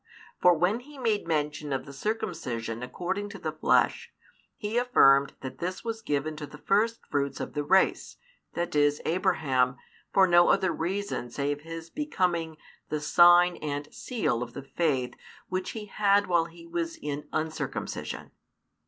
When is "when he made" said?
0.55-1.27